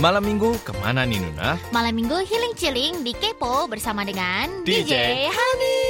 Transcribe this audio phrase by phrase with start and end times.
[0.00, 1.60] Malam minggu ke mana nih Nuna?
[1.76, 4.94] Malam minggu healing chilling di Kepo bersama dengan DJ DJ,
[5.28, 5.84] Honey.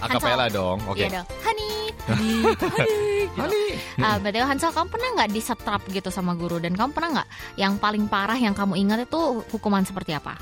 [0.00, 0.96] Akapela dong, oke.
[0.96, 1.28] Iya dong.
[1.44, 1.92] Honey.
[2.08, 2.36] Honey.
[2.56, 3.28] Honey.
[3.36, 3.66] Honey.
[4.00, 6.56] Ah, BTW Hansel, kamu pernah nggak disetrap gitu sama guru?
[6.64, 7.28] Dan kamu pernah nggak
[7.60, 9.20] yang paling parah yang kamu ingat itu
[9.52, 10.40] hukuman seperti apa?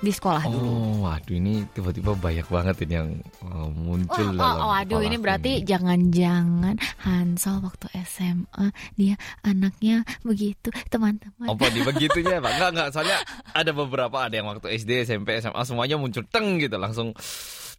[0.00, 0.64] Di sekolah dulu.
[0.64, 3.10] Oh, waduh ini tiba-tiba banyak banget ini yang
[3.44, 10.72] uh, muncul Wah, dalam oh, waduh ini berarti jangan-jangan Hansel waktu SMA dia anaknya begitu
[10.88, 11.52] teman-teman.
[11.52, 12.50] Apa di begitunya Pak?
[12.56, 12.88] Enggak, enggak.
[12.96, 13.18] Soalnya
[13.52, 16.80] ada beberapa ada yang waktu SD, SMP, SMA semuanya muncul teng gitu.
[16.80, 17.12] Langsung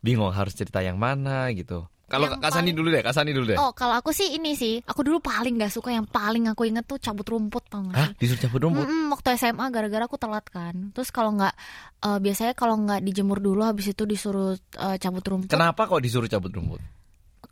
[0.06, 1.90] bingung harus cerita yang mana gitu.
[2.12, 3.58] Kalau Kak Sani paling- dulu deh, Kak Sani dulu deh.
[3.58, 6.84] Oh kalau aku sih ini sih Aku dulu paling gak suka Yang paling aku inget
[6.84, 8.10] tuh cabut rumput tau gak Hah?
[8.14, 8.84] Disuruh cabut rumput?
[8.84, 11.54] Mm-mm, waktu SMA gara-gara aku telat kan Terus kalau nggak
[12.02, 16.28] eh, Biasanya kalau nggak dijemur dulu Habis itu disuruh eh, cabut rumput Kenapa kok disuruh
[16.28, 16.82] cabut rumput?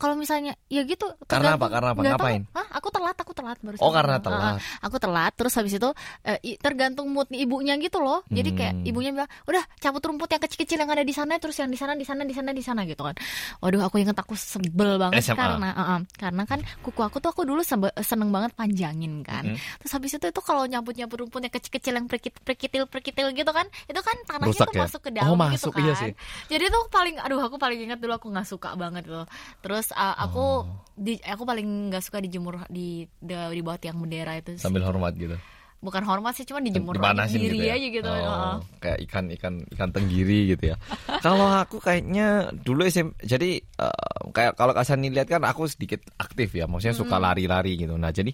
[0.00, 1.68] Kalau misalnya Ya gitu Karena apa?
[1.68, 2.00] Karena apa?
[2.00, 2.10] tahu.
[2.10, 2.42] Ngapain?
[2.50, 2.66] Hah?
[2.72, 4.56] Aku telat Aku telat baru Oh, karena telat.
[4.80, 5.90] Aku telat Terus habis itu
[6.22, 8.88] eh, Tergantung mood ibunya gitu loh Jadi kayak Hmm.
[8.88, 11.92] ibunya bilang Udah cabut rumput yang kecil-kecil Yang ada di sana Terus yang di sana
[11.92, 13.12] di sana di sana di sana gitu kan
[13.58, 15.36] Waduh aku inget aku sebel banget SMA.
[15.36, 19.42] Karena eh, eh, Karena kan kuku aku tuh Aku dulu sebe- seneng banget panjangin kan
[19.42, 19.56] Mhm.
[19.78, 23.98] Terus habis itu itu kalau nyabut-nyabut rumput yang kecil-kecil yang perkit- perkitil-perkitil gitu kan, itu
[23.98, 24.80] kan tanahnya Rusak tuh ya?
[24.80, 25.82] masuk ke dalam Oh, gitu masuk, kan.
[25.82, 26.12] iya sih.
[26.46, 29.26] Jadi tuh paling aduh aku paling ingat dulu aku nggak suka banget tuh.
[29.60, 30.66] Terus uh, aku Oh.
[30.94, 34.62] di aku paling nggak suka dijemur di di, di bawah tiang bendera itu sih.
[34.62, 35.36] Sambil hormat gitu.
[35.80, 37.72] Bukan hormat sih, cuma dijemur Dipanasin diri gitu ya?
[37.72, 38.04] aja gitu.
[38.04, 38.54] Oh, Heeh.
[38.84, 40.76] kayak ikan ikan ikan tenggiri gitu ya.
[41.24, 46.04] kalau aku kayaknya dulu SM jadi eh, kayak kalau Kak Sani lihat kan aku sedikit
[46.20, 47.96] aktif ya, maksudnya suka lari-lari gitu.
[47.96, 48.28] Nah, jadi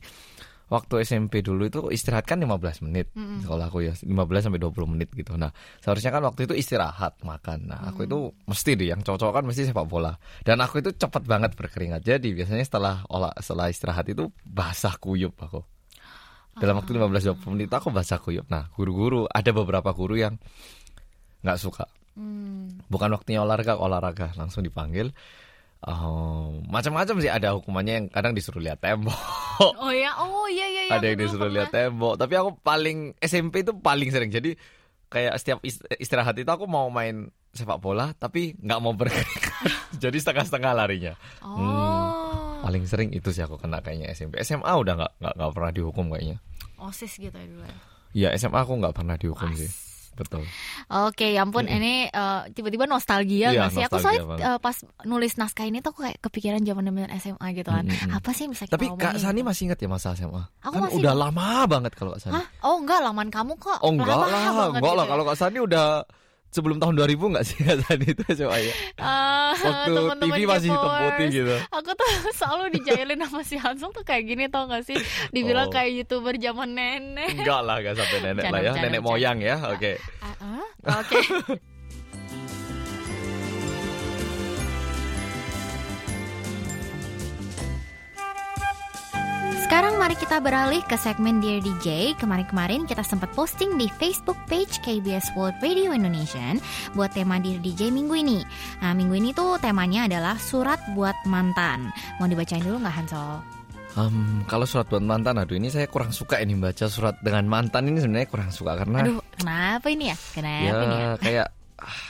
[0.67, 3.11] waktu SMP dulu itu istirahat kan 15 menit.
[3.47, 5.39] Kalau aku ya 15 sampai 20 menit gitu.
[5.39, 7.71] Nah, seharusnya kan waktu itu istirahat makan.
[7.71, 10.19] Nah, aku itu mesti deh yang cocok kan mesti sepak bola.
[10.43, 12.03] Dan aku itu cepet banget berkeringat.
[12.03, 15.63] Jadi biasanya setelah olah setelah istirahat itu basah kuyup aku
[16.57, 18.49] dalam waktu 15-20 menit aku basah kuyup.
[18.49, 20.41] Nah, guru-guru ada beberapa guru yang
[21.45, 21.85] nggak suka.
[22.17, 22.81] Hmm.
[22.89, 25.13] Bukan waktunya olahraga, olahraga langsung dipanggil.
[25.85, 29.13] Oh, macam-macam sih ada hukumannya yang kadang disuruh lihat tembok,
[29.81, 30.97] Oh ya, oh iya iya iya.
[30.97, 31.63] ada yang disuruh pernah.
[31.63, 32.15] lihat tembok.
[32.17, 34.33] Tapi aku paling SMP itu paling sering.
[34.33, 34.57] Jadi
[35.07, 39.53] kayak setiap ist- istirahat itu aku mau main sepak bola, tapi nggak mau berkeringat.
[40.03, 41.15] Jadi setengah-setengah larinya.
[41.41, 42.59] Oh.
[42.61, 44.43] Paling sering itu sih aku kena kayaknya SMP.
[44.43, 46.43] SMA udah nggak nggak pernah dihukum kayaknya.
[46.77, 47.63] OSIS gitu ya dulu.
[47.63, 47.77] ya.
[48.17, 49.69] Iya SMA aku nggak pernah dihukum sih.
[50.17, 50.43] Betul.
[50.89, 53.83] Oke, ya ampun, ini eh, tiba-tiba nostalgia Iya, nggak sih?
[53.85, 54.47] Aku soalnya banget.
[54.49, 57.85] eh, pas nulis naskah ini tuh aku kayak kepikiran zaman zaman SMA gitu kan.
[57.85, 58.17] Mm-mm.
[58.17, 59.49] Apa sih yang bisa kita Tapi Kak Sani gitu?
[59.53, 60.43] masih ingat ya masa SMA?
[60.65, 62.35] Aku kan masih udah lama banget kalau Kak Sani.
[62.41, 62.47] Hah?
[62.65, 63.79] Oh enggak, laman kamu kok.
[63.85, 65.05] Oh enggak lah, enggak lah.
[65.05, 65.11] gitu.
[65.13, 65.87] Kalau Kak Sani udah
[66.49, 68.75] sebelum tahun 2000 enggak sih Sani itu SMA ya?
[68.97, 71.55] Eh, Waktu TV masih hitam putih gitu.
[71.71, 72.09] Aku tuh
[72.39, 74.97] selalu dijailin sama si Hansel tuh kayak gini tau gak sih?
[75.31, 75.73] Dibilang Oh.
[75.73, 77.37] kayak youtuber zaman nenek.
[77.37, 79.09] Enggak lah, enggak sampai nenek lah ya, bercanda, nenek bercanda.
[79.09, 79.57] moyang ya.
[79.69, 79.93] Oke.
[80.19, 80.65] Ah, ah,
[81.01, 81.19] Oke.
[89.67, 92.15] Sekarang mari kita beralih ke segmen Dear DJ.
[92.23, 96.55] Kemarin-kemarin kita sempat posting di Facebook page KBS World Radio Indonesia
[96.95, 98.47] buat tema Dear DJ minggu ini.
[98.79, 101.91] Nah, minggu ini tuh temanya adalah surat buat mantan.
[102.23, 103.43] Mau dibacain dulu nggak Hansol?
[103.99, 107.91] Em, kalau surat buat mantan, aduh ini saya kurang suka ini baca surat dengan mantan
[107.91, 110.17] ini sebenarnya kurang suka karena Aduh, kenapa ini ya?
[110.31, 111.11] Kenapa ya ini ya?
[111.19, 111.47] kayak
[111.83, 112.01] ah,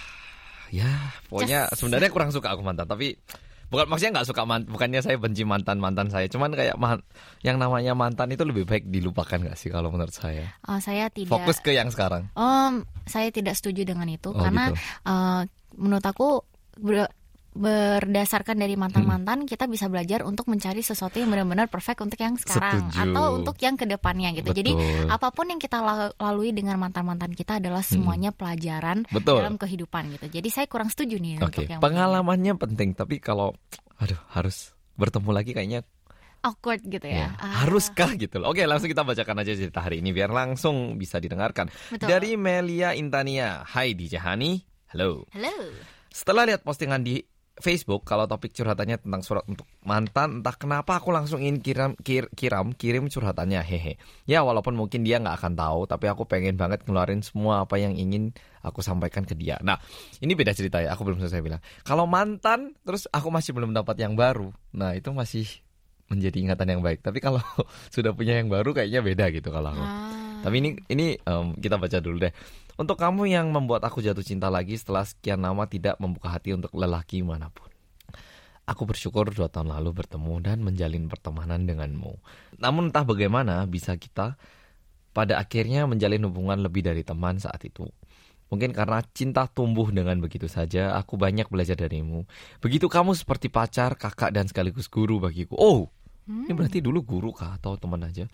[0.68, 0.90] ya
[1.32, 3.16] pokoknya Just- sebenarnya kurang suka aku mantan tapi
[3.66, 7.02] bukan maksudnya nggak suka mantan bukannya saya benci mantan mantan saya cuman kayak man-
[7.42, 11.34] yang namanya mantan itu lebih baik dilupakan nggak sih kalau menurut saya Oh, saya tidak.
[11.34, 14.78] fokus ke yang sekarang Om, saya tidak setuju dengan itu Oh, karena gitu.
[15.04, 15.42] eh,
[15.74, 16.46] menurut aku
[17.56, 22.92] berdasarkan dari mantan-mantan kita bisa belajar untuk mencari sesuatu yang benar-benar perfect untuk yang sekarang
[22.92, 23.16] Setuju.
[23.16, 24.52] atau untuk yang ke depannya gitu.
[24.52, 25.08] Jadi Betul.
[25.08, 29.40] apa pun yang kita la- lalui dengan mantan-mantan kita adalah semuanya pelajaran Betul.
[29.40, 30.26] dalam kehidupan gitu.
[30.28, 33.56] Jadi saya kurang setuju nih oke untuk yang pengalamannya penting tapi kalau
[33.96, 35.80] aduh harus bertemu lagi kayaknya
[36.44, 37.40] awkward gitu ya, ya.
[37.40, 41.16] Ah, haruskah gitu loh oke langsung kita bacakan aja cerita hari ini biar langsung bisa
[41.16, 42.06] didengarkan Betul.
[42.06, 44.60] dari Melia Intania Hai DJ Hani
[44.92, 45.54] halo Halo.
[46.16, 47.20] Setelah lihat postingan di
[47.56, 52.28] Facebook kalau topik curhatannya tentang surat untuk mantan, entah kenapa aku langsung ingin kirim kir,
[52.36, 53.96] kiram kirim curhatannya hehe.
[54.28, 57.96] Ya walaupun mungkin dia nggak akan tahu, tapi aku pengen banget ngeluarin semua apa yang
[57.96, 59.56] ingin aku sampaikan ke dia.
[59.64, 59.80] Nah
[60.20, 61.64] ini beda cerita ya, aku belum selesai bilang.
[61.80, 64.52] Kalau mantan, terus aku masih belum dapat yang baru.
[64.76, 65.48] Nah itu masih
[66.12, 67.00] menjadi ingatan yang baik.
[67.00, 67.40] Tapi kalau
[67.94, 69.80] sudah punya yang baru kayaknya beda gitu kalau aku.
[69.80, 70.26] Ah.
[70.44, 72.32] Tapi ini ini em, kita baca dulu deh.
[72.76, 76.76] Untuk kamu yang membuat aku jatuh cinta lagi setelah sekian lama tidak membuka hati untuk
[76.76, 77.72] lelaki mana pun.
[78.68, 82.20] Aku bersyukur dua tahun lalu bertemu dan menjalin pertemanan denganmu.
[82.60, 84.36] Namun entah bagaimana bisa kita
[85.16, 87.88] pada akhirnya menjalin hubungan lebih dari teman saat itu.
[88.52, 92.28] Mungkin karena cinta tumbuh dengan begitu saja, aku banyak belajar darimu.
[92.60, 95.56] Begitu kamu seperti pacar, kakak, dan sekaligus guru bagiku.
[95.58, 95.88] Oh,
[96.28, 98.28] ini berarti dulu guru kah atau teman aja?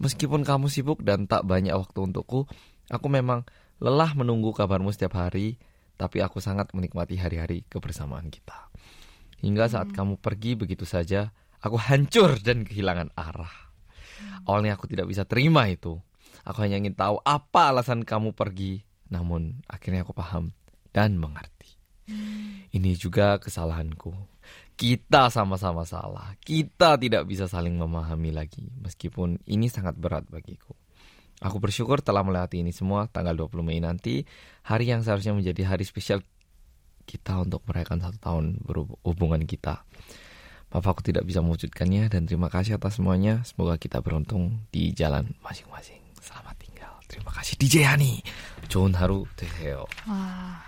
[0.00, 2.46] Meskipun kamu sibuk dan tak banyak waktu untukku,
[2.90, 3.46] aku memang
[3.80, 5.60] lelah menunggu kabarmu setiap hari,
[5.96, 8.68] tapi aku sangat menikmati hari-hari kebersamaan kita.
[9.40, 13.52] Hingga saat kamu pergi begitu saja, aku hancur dan kehilangan arah.
[14.48, 16.00] Awalnya aku tidak bisa terima itu.
[16.46, 18.86] Aku hanya ingin tahu apa alasan kamu pergi.
[19.12, 20.56] Namun akhirnya aku paham
[20.94, 21.76] dan mengerti.
[22.70, 24.14] Ini juga kesalahanku.
[24.76, 26.36] Kita sama-sama salah.
[26.38, 28.70] Kita tidak bisa saling memahami lagi.
[28.78, 30.76] Meskipun ini sangat berat bagiku.
[31.44, 34.24] Aku bersyukur telah melewati ini semua tanggal 20 Mei nanti,
[34.64, 36.24] hari yang seharusnya menjadi hari spesial
[37.04, 39.84] kita untuk merayakan satu tahun berhubungan kita.
[40.72, 43.44] Maaf aku tidak bisa mewujudkannya dan terima kasih atas semuanya.
[43.44, 46.00] Semoga kita beruntung di jalan masing-masing.
[46.18, 46.92] Selamat tinggal.
[47.06, 48.18] Terima kasih DJ Hani.
[48.66, 49.86] John Haru Teheo.
[50.08, 50.58] Nah,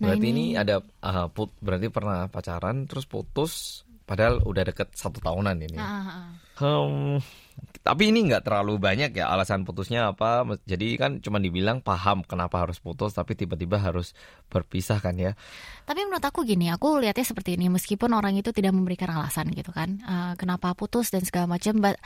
[0.00, 5.56] berarti ini, ada uh, put, berarti pernah pacaran terus putus padahal udah deket satu tahunan
[5.60, 5.78] ini.
[5.78, 6.28] Uh, uh, uh.
[6.58, 7.22] Hmm
[7.80, 10.44] tapi ini nggak terlalu banyak ya alasan putusnya apa.
[10.68, 14.12] Jadi kan cuma dibilang paham kenapa harus putus tapi tiba-tiba harus
[14.52, 15.32] berpisah kan ya.
[15.88, 19.72] Tapi menurut aku gini, aku lihatnya seperti ini meskipun orang itu tidak memberikan alasan gitu
[19.72, 21.96] kan, uh, kenapa putus dan segala macam, but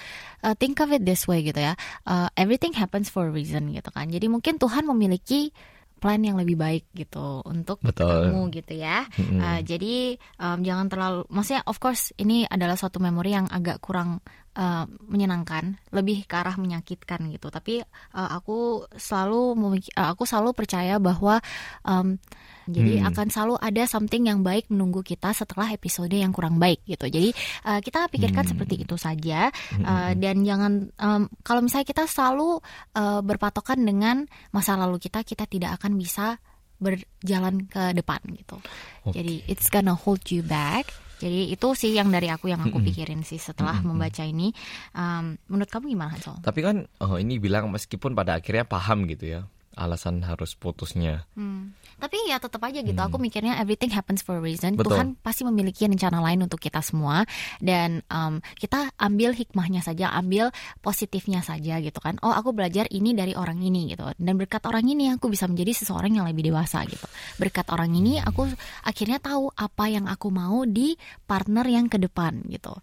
[0.47, 1.75] uh, think of it this way gitu ya,
[2.07, 4.09] uh, everything happens for a reason gitu kan.
[4.09, 5.51] Jadi mungkin Tuhan memiliki
[5.99, 8.29] plan yang lebih baik gitu untuk Betul.
[8.29, 9.09] kamu gitu ya.
[9.17, 9.41] Mm-mm.
[9.41, 14.21] Uh, jadi um, jangan terlalu, maksudnya of course ini adalah suatu memori yang agak kurang
[14.57, 17.51] uh, menyenangkan, lebih ke arah menyakitkan gitu.
[17.51, 17.83] Tapi
[18.15, 19.55] uh, aku selalu
[19.95, 21.39] uh, aku selalu percaya bahwa
[21.85, 22.17] um,
[22.65, 23.13] jadi Hmm.
[23.13, 27.13] akan selalu ada something yang baik menunggu kita setelah episode yang kurang baik gitu.
[27.13, 27.37] Jadi
[27.69, 28.53] uh, kita pikirkan Hmm.
[28.57, 29.53] seperti itu saja
[29.85, 32.65] uh, dan jangan um, kalau misalnya kita selalu
[32.97, 36.41] uh, berpatokan dengan masa lalu kita, kita tidak akan bisa
[36.81, 38.57] berjalan ke depan gitu.
[39.05, 39.13] Oke.
[39.13, 40.89] Jadi it's gonna hold you back.
[41.23, 44.51] Jadi itu sih yang dari aku yang aku pikirin sih setelah membaca ini.
[44.95, 46.39] Um, menurut kamu gimana Hansol?
[46.43, 49.41] Tapi kan oh, ini bilang meskipun pada akhirnya paham gitu ya
[49.75, 51.27] alasan harus putusnya.
[51.39, 51.75] Hmm.
[51.99, 52.97] Tapi ya tetap aja gitu.
[52.97, 53.09] Hmm.
[53.11, 54.75] Aku mikirnya everything happens for a reason.
[54.75, 54.99] Betul.
[54.99, 57.23] Tuhan pasti memiliki rencana lain untuk kita semua
[57.63, 60.51] dan um, kita ambil hikmahnya saja, ambil
[60.83, 62.19] positifnya saja gitu kan.
[62.23, 64.07] Oh, aku belajar ini dari orang ini gitu.
[64.19, 67.07] Dan berkat orang ini aku bisa menjadi seseorang yang lebih dewasa gitu.
[67.39, 68.51] Berkat orang ini aku
[68.83, 72.75] akhirnya tahu apa yang aku mau di partner yang ke depan gitu.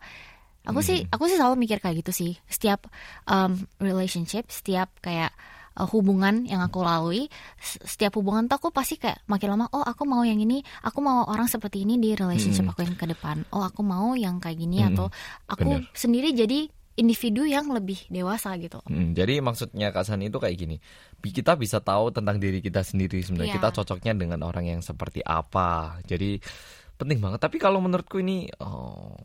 [0.61, 2.31] Aku sih aku sih selalu mikir kayak gitu sih.
[2.45, 2.85] Setiap
[3.25, 5.33] um, relationship, setiap kayak
[5.73, 7.27] uh, hubungan yang aku lalui
[7.59, 11.23] setiap hubungan tuh aku pasti kayak makin lama oh aku mau yang ini aku mau
[11.25, 12.73] orang seperti ini di relationship Hmm.
[12.73, 15.07] aku yang ke depan oh aku mau yang kayak gini Hmm, atau
[15.47, 15.91] aku bener.
[15.93, 16.59] sendiri jadi
[16.91, 20.77] individu yang lebih dewasa gitu Hmm, jadi maksudnya Kak Sani itu kayak gini.
[21.23, 23.55] Kita bisa tahu tentang diri kita sendiri sebenarnya.
[23.55, 23.57] Iya.
[23.57, 25.97] Kita cocoknya dengan orang yang seperti apa.
[26.03, 26.35] Jadi
[26.99, 27.39] penting banget.
[27.39, 29.15] Tapi kalau menurutku ini oh,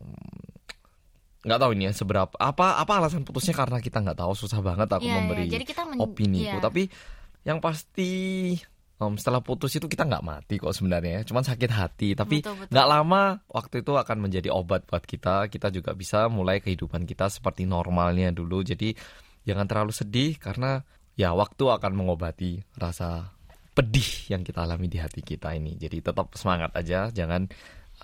[1.41, 4.89] nggak tahu ini ya seberapa apa apa alasan putusnya karena kita nggak tahu susah banget
[4.89, 5.17] aku Iya, iya.
[5.21, 6.57] memberi jadi kita men- opiniku.
[6.57, 6.63] iya.
[6.63, 6.83] Tapi
[7.43, 8.09] yang pasti
[8.97, 11.21] em, setelah putus itu kita nggak mati kok sebenarnya.
[11.23, 12.09] Cuman sakit hati.
[12.11, 15.47] Tapi nggak lama waktu itu akan menjadi obat buat kita.
[15.47, 18.65] Kita juga bisa mulai kehidupan kita seperti normalnya dulu.
[18.65, 18.97] Jadi
[19.45, 20.81] jangan terlalu sedih karena
[21.15, 23.31] ya waktu akan mengobati rasa
[23.71, 25.77] pedih yang kita alami di hati kita ini.
[25.77, 27.45] Jadi tetap semangat aja, jangan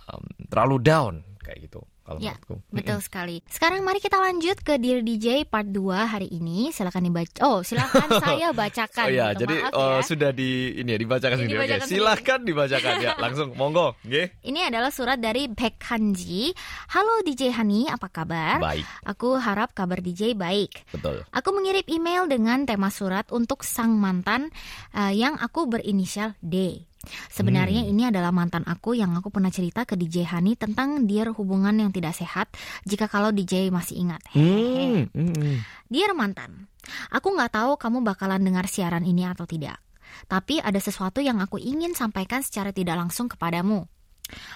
[0.06, 2.56] em, terlalu down kayak gitu kalau Ya, menurutku.
[2.68, 7.32] betul sekali sekarang mari kita lanjut ke Dear DJ part 2 hari ini silakan dibaca
[7.42, 9.40] oh silakan saya bacakan Oh iya, gitu.
[9.42, 10.04] jadi Maaf oh, ya.
[10.04, 11.56] sudah di ini ya dibacakan sendiri.
[11.56, 13.12] Oke, dibacakan silakan dibacakan ya.
[13.16, 14.28] Langsung monggo, nggih.
[14.44, 16.52] Ini adalah surat dari Baek Hanji.
[16.92, 18.60] Halo DJ Hani, apa kabar?
[18.60, 20.84] Baik, Aku harap kabar DJ baik.
[20.92, 21.24] betul.
[21.32, 24.52] Aku mengirim email dengan tema surat untuk sang mantan
[24.92, 26.84] eh, yang aku berinisial D.
[27.28, 31.76] Sebenarnya ini adalah mantan aku yang aku pernah cerita ke DJ Hani tentang dia hubungan
[31.76, 32.52] yang tidak sehat
[32.88, 34.24] jika kalau DJ masih ingat.
[34.32, 35.12] Hehehe.
[35.12, 35.56] Hmm, hmm.
[35.92, 36.72] Dear mantan,
[37.12, 39.84] aku nggak tahu kamu bakalan dengar siaran ini atau tidak.
[40.32, 43.84] Tapi ada sesuatu yang aku ingin sampaikan secara tidak langsung kepadamu.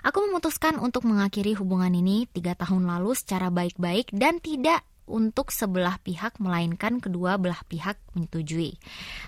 [0.02, 6.00] Aku memutuskan untuk mengakhiri hubungan ini tiga tahun lalu secara baik-baik dan tidak untuk sebelah
[6.04, 8.74] pihak melainkan kedua belah pihak menyetujui.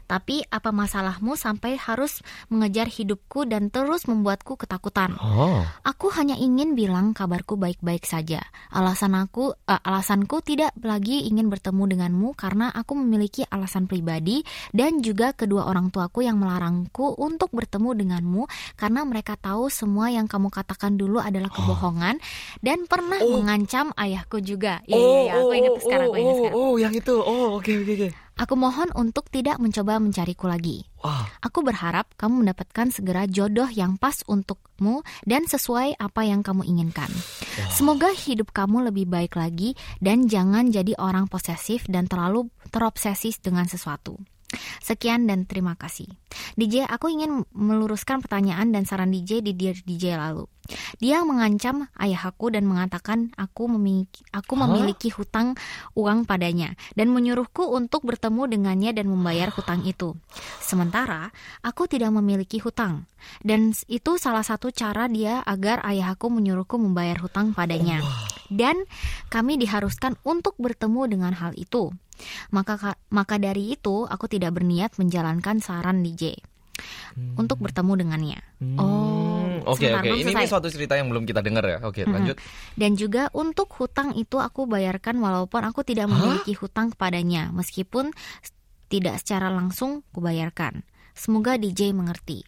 [0.10, 5.14] Tapi apa masalahmu sampai harus mengejar hidupku dan terus membuatku ketakutan?
[5.22, 5.62] Oh.
[5.86, 8.42] Aku hanya ingin bilang kabarku baik-baik saja.
[8.74, 14.42] Alasan aku, eh, alasanku tidak lagi ingin bertemu denganmu karena aku memiliki alasan pribadi
[14.74, 20.26] dan juga kedua orang tuaku yang melarangku untuk bertemu denganmu karena mereka tahu semua yang
[20.26, 22.18] kamu katakan dulu adalah kebohongan
[22.66, 23.36] dan pernah Oh.
[23.44, 24.80] mengancam ayahku juga.
[24.88, 26.56] Iya, iya, iya, aku ingat sekarang, aku ingat oh, sekarang.
[26.56, 27.16] oh, yang itu.
[27.20, 28.10] Oh, oke, oke, oke.
[28.40, 30.88] Aku mohon untuk tidak mencoba mencariku lagi.
[31.04, 36.64] Wah, Aku berharap kamu mendapatkan segera jodoh yang pas untukmu dan sesuai apa yang kamu
[36.64, 37.12] inginkan.
[37.68, 43.68] Semoga hidup kamu lebih baik lagi dan jangan jadi orang posesif dan terlalu terobsesi dengan
[43.68, 44.16] sesuatu.
[44.82, 46.10] Sekian dan terima kasih.
[46.58, 50.50] DJ, aku ingin meluruskan pertanyaan dan saran DJ di Dear DJ lalu.
[51.02, 55.58] Dia mengancam ayahku dan mengatakan aku memiliki, aku memiliki hutang
[55.98, 60.14] uang padanya dan menyuruhku untuk bertemu dengannya dan membayar hutang itu.
[60.62, 61.34] Sementara
[61.66, 63.10] aku tidak memiliki hutang
[63.42, 68.02] dan itu salah satu cara dia agar ayahku menyuruhku membayar hutang padanya.
[68.50, 68.86] Dan
[69.30, 71.94] kami diharuskan untuk bertemu dengan hal itu.
[72.50, 76.38] Maka ka- maka dari itu aku tidak berniat menjalankan saran DJ
[77.36, 78.40] untuk bertemu dengannya.
[78.80, 79.28] Oh,
[79.60, 80.08] Hmm, oke, sebentar, oke.
[80.08, 81.78] belum Ini, ini suatu cerita yang belum kita dengar ya.
[81.84, 82.16] Oke, Mm-mm.
[82.16, 82.38] lanjut.
[82.76, 88.16] Dan juga untuk hutang itu aku bayarkan walaupun aku tidak memiliki hutang kepadanya, meskipun
[88.88, 90.88] tidak secara langsung kubayarkan.
[91.12, 92.48] Semoga DJ mengerti.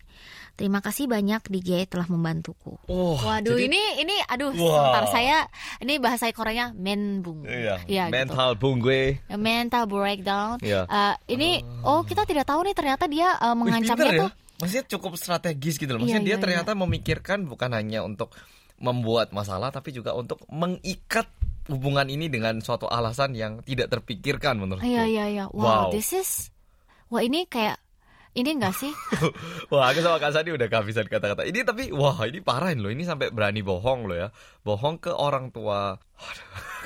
[0.62, 2.78] Terima kasih banyak DJ telah membantuku.
[2.86, 4.70] Oh, Waduh, jadi- ini ini aduh, Wow.
[4.70, 5.38] sebentar saya
[5.78, 7.42] ini bahasa Koreanya menbung.
[7.44, 8.14] Iya, Iya, gitu.
[8.14, 9.18] mental bung gue.
[9.28, 10.62] Mental breakdown.
[10.62, 10.86] Iya.
[10.86, 11.50] Eh, ini
[11.82, 14.22] oh kita tidak tahu nih ternyata dia Wih, mengancamnya ya.
[14.22, 16.06] tuh Maksudnya cukup strategis gitu loh.
[16.06, 18.30] Maksudnya Iya, dia iya, ternyata memikirkan bukan hanya untuk
[18.78, 21.26] membuat masalah tapi juga untuk mengikat
[21.66, 24.86] hubungan ini dengan suatu alasan yang tidak terpikirkan menurutku.
[24.86, 25.46] Iya iya iya.
[25.50, 25.90] Wow, Wow.
[25.90, 26.54] this is
[27.10, 27.81] Wah, ini kayak
[28.32, 28.92] ini enggak sih?
[29.72, 31.44] Wah, aku sama Kak Sandi udah kehabisan kata-kata.
[31.44, 32.92] Ini tapi wah, ini parahin loh.
[32.92, 34.28] Ini sampai berani bohong loh ya.
[34.64, 36.00] Bohong ke orang tua.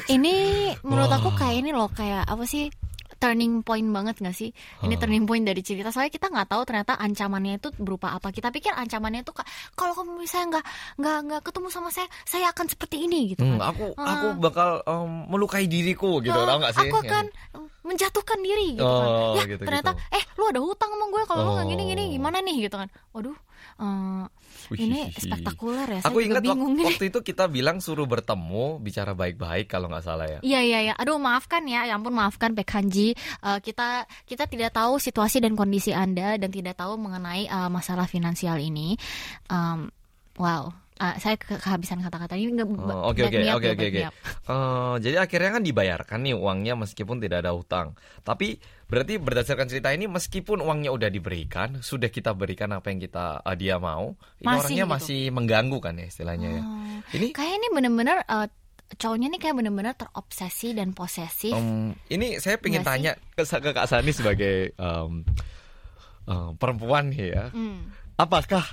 [0.09, 0.35] Ini
[0.81, 1.19] menurut Wah.
[1.21, 2.71] aku kayak ini loh kayak apa sih
[3.17, 4.51] turning point banget gak sih?
[4.79, 5.87] Ini turning point dari cerita.
[5.87, 8.29] Soalnya kita nggak tahu ternyata ancamannya itu berupa apa.
[8.29, 12.49] Kita pikir ancamannya itu ka- kalau kamu misalnya nggak nggak nggak ketemu sama saya, saya
[12.49, 13.71] akan seperti ini gitu Hmm, kan.
[13.71, 14.07] aku Ah.
[14.09, 16.85] aku bakal em, melukai diriku gitu, Ah, tau gak sih?
[16.85, 17.25] Aku akan
[17.81, 19.07] menjatuhkan diri gitu kan.
[19.07, 20.15] Oh, Ya gitu, ternyata gitu.
[20.15, 22.11] eh lu ada hutang sama gue kalau lu nggak gini gini Oh.
[22.11, 22.89] gimana nih gitu kan.
[23.11, 23.35] Waduh,
[23.75, 24.25] eh,
[24.65, 26.01] Wih, ini spektakuler ya.
[26.01, 26.85] Saya Aku ingat bingung nih.
[26.89, 30.39] waktu itu kita bilang suruh bertemu, bicara baik-baik kalau nggak salah ya.
[30.41, 30.93] Iya iya iya.
[30.97, 33.13] Aduh maafkan ya, ya ampun maafkan Pekhanji.
[33.15, 38.09] Eh, kita kita tidak tahu situasi dan kondisi Anda dan tidak tahu mengenai eh, masalah
[38.09, 38.97] finansial ini.
[39.47, 39.91] Em,
[40.35, 40.73] wow.
[40.95, 44.01] Eh, saya ke- kehabisan kata-kata ini nggak Oh, Oke oke oke oke
[45.03, 47.93] Jadi akhirnya kan dibayarkan nih uangnya meskipun tidak ada hutang.
[48.23, 48.55] Tapi
[48.85, 53.55] berarti berdasarkan cerita ini meskipun uangnya udah diberikan, sudah kita berikan apa yang kita eh,
[53.55, 54.93] dia mau, ini Masih orangnya gitu.
[54.93, 56.61] masih mengganggu kan ya istilahnya ya.
[56.61, 56.97] Oh.
[57.11, 58.47] Ini Kayak ini bener-bener eh,
[58.85, 61.51] cowoknya nih kayak bener-bener terobsesi dan posesif.
[61.51, 62.87] em, ini saya Nggak pengen sih?
[62.87, 65.25] tanya ke, ke Kak Sani sebagai em,
[66.27, 67.49] eh, perempuan ya.
[67.49, 67.89] Hmm.
[68.15, 68.63] apakah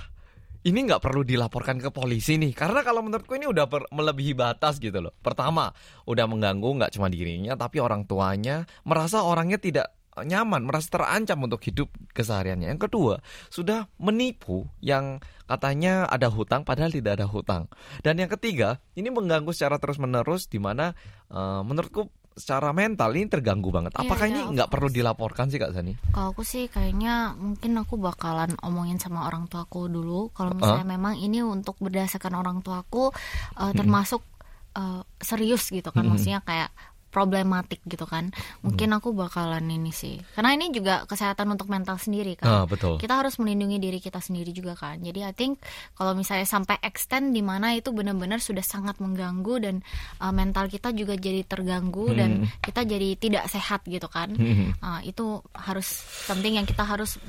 [0.63, 2.55] ini nggak perlu dilaporkan ke polisi nih?
[2.55, 5.11] Karena kalau menurutku ini udah per- melebihi batas gitu loh.
[5.19, 5.67] Pertama,
[6.07, 9.91] udah mengganggu nggak cuma dirinya, tapi orang tuanya merasa orangnya tidak
[10.21, 12.69] nyaman, merasa terancam untuk hidup kesehariannya.
[12.69, 13.15] Yang kedua,
[13.49, 15.17] sudah menipu yang
[15.49, 17.65] katanya ada hutang padahal tidak ada hutang.
[18.05, 20.93] Dan yang ketiga, ini mengganggu secara terus-menerus di mana
[21.33, 23.93] eh, menurutku secara mental ini terganggu banget.
[23.93, 25.93] Iya, Apakah iya, ini of nggak perlu dilaporkan sih Kak Sani?
[26.13, 30.33] Kalau aku sih kayaknya mungkin aku bakalan omongin sama orang tuaku dulu.
[30.33, 33.13] Kalau misalnya memang ini untuk berdasarkan orang tuaku
[33.57, 34.25] eh, termasuk
[34.73, 36.17] eh, serius gitu kan, Mm-mm.
[36.17, 36.73] maksudnya kayak
[37.13, 38.33] problematik gitu kan.
[38.65, 40.17] Mungkin aku bakalan ini sih.
[40.33, 42.49] Karena ini juga kesehatan untuk mental sendiri kan.
[42.49, 42.97] Ah, betul.
[42.97, 44.97] Kita harus melindungi diri kita sendiri juga kan.
[44.97, 45.61] Jadi I think
[45.93, 49.75] kalau misalnya sampai extend di mana itu benar-benar sudah sangat mengganggu dan
[50.17, 54.33] uh, mental kita juga jadi terganggu dan kita jadi tidak sehat gitu kan.
[54.33, 54.73] Hmm.
[54.81, 57.21] Uh, itu harus penting yang kita harus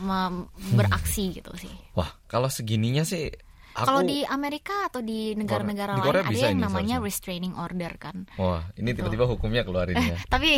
[0.72, 1.70] beraksi gitu sih.
[1.92, 3.28] Wah, kalau segininya sih
[3.74, 7.06] aku Kalau di Amerika atau di negara-negara lain ada yang namanya seharusnya.
[7.10, 8.16] restraining order kan.
[8.38, 10.18] Wah, ini tiba-tiba hukumnya keluar ini ya.
[10.34, 10.50] Tapi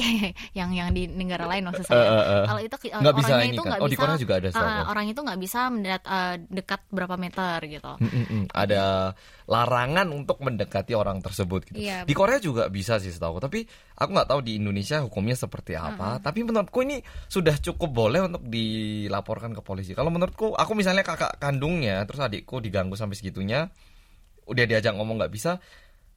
[0.52, 1.96] yang yang di negara lain maksud saya.
[1.96, 2.44] Eh, eh, eh.
[2.44, 3.68] Kalau itu uh, Nggak bisa orangnya ini itu kan?
[3.73, 4.02] nggak Oh, di bisa.
[4.04, 7.92] Korea juga ada, uh, orang itu nggak bisa mendekat uh, dekat berapa meter gitu.
[7.99, 8.44] Mm, mm, mm.
[8.52, 8.82] Ada
[9.49, 11.78] larangan untuk mendekati orang tersebut gitu.
[11.80, 13.61] Iya, Di Korea juga bisa sih setahu aku, tapi
[13.96, 16.20] aku nggak tahu di Indonesia hukumnya seperti apa.
[16.20, 19.96] Tapi menurutku ini sudah cukup boleh untuk dilaporkan ke polisi.
[19.96, 23.72] Kalau menurutku, aku misalnya kakak kandungnya, terus adikku diganggu sampai segitunya,
[24.44, 25.58] udah diajak ngomong nggak bisa,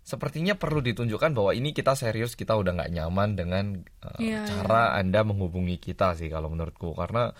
[0.04, 3.66] sepertinya perlu ditunjukkan bahwa ini kita serius, kita udah nggak nyaman dengan
[4.04, 6.92] uh, Iya, cara Anda menghubungi kita sih kalau menurutku.
[6.92, 7.32] Karena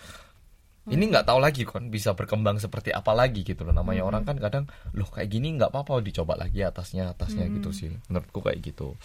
[0.88, 3.76] ini nggak tahu lagi kan bisa berkembang seperti apa lagi gitu loh.
[3.76, 4.64] Namanya orang kan kadang
[4.96, 7.92] loh kayak gini nggak apa-apa dicoba lagi atasnya atasnya gitu sih.
[8.08, 8.96] Menurutku kayak gitu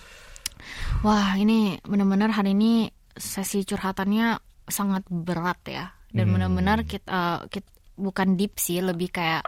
[1.05, 5.85] Wah, ini benar-benar hari ini sesi curhatannya sangat berat ya.
[6.11, 6.33] Dan Hmm.
[6.39, 9.43] benar-benar kita, kita bukan deep sih, lebih kayak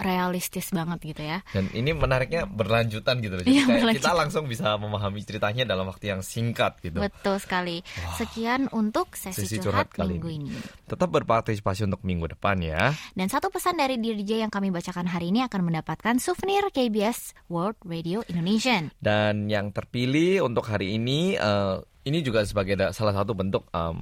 [0.00, 1.44] realistis banget gitu ya.
[1.52, 5.86] dan ini menariknya berlanjutan gitu loh jadi Iya, kayak kita langsung bisa memahami ceritanya dalam
[5.86, 7.82] waktu yang singkat gitu Betul sekali.
[8.16, 10.48] Sekian untuk sesi, Sesi curhat, curhat kali minggu ini.
[10.50, 10.60] ini.
[10.86, 15.30] tetap berpartisipasi untuk minggu depan ya Dan satu pesan dari DJ yang kami bacakan hari
[15.30, 18.86] ini akan mendapatkan souvenir KBS World Radio Indonesia.
[18.96, 24.00] Dan yang terpilih untuk hari ini eh, ini juga sebagai salah satu bentuk em,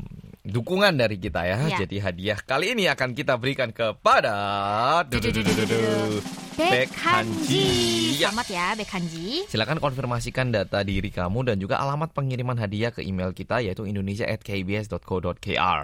[0.48, 1.56] dukungan dari kita ya.
[1.68, 1.84] Ya.
[1.84, 5.04] Jadi hadiah kali ini akan kita berikan kepada
[6.58, 8.18] Bek Hanji.
[8.18, 8.34] Ya.
[8.34, 9.46] Selamat ya Bek Hanji.
[9.46, 15.80] Silakan konfirmasikan data diri kamu dan juga alamat pengiriman hadiah ke email kita yaitu indonesia@kbs.co.kr.